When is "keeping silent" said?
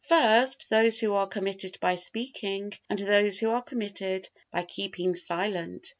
4.63-5.89